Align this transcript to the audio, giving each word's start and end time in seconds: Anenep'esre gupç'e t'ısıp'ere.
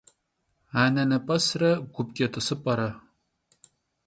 Anenep'esre 0.81 1.69
gupç'e 1.93 2.27
t'ısıp'ere. 2.33 2.89